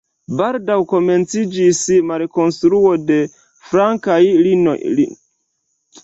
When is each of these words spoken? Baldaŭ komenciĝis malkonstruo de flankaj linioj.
Baldaŭ 0.37 0.75
komenciĝis 0.91 1.81
malkonstruo 2.11 2.93
de 3.09 3.17
flankaj 3.67 4.17
linioj. 4.47 5.05